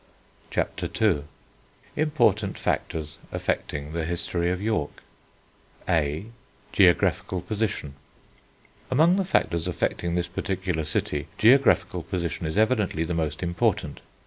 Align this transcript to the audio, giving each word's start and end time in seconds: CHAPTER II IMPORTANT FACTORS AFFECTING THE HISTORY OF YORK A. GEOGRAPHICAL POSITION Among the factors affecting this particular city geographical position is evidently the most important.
CHAPTER 0.49 0.89
II 0.99 1.25
IMPORTANT 1.95 2.57
FACTORS 2.57 3.19
AFFECTING 3.31 3.93
THE 3.93 4.03
HISTORY 4.03 4.49
OF 4.49 4.59
YORK 4.59 5.03
A. 5.87 6.25
GEOGRAPHICAL 6.73 7.41
POSITION 7.41 7.93
Among 8.89 9.17
the 9.17 9.23
factors 9.23 9.67
affecting 9.67 10.15
this 10.15 10.27
particular 10.27 10.85
city 10.85 11.27
geographical 11.37 12.01
position 12.01 12.47
is 12.47 12.57
evidently 12.57 13.03
the 13.03 13.13
most 13.13 13.43
important. 13.43 13.99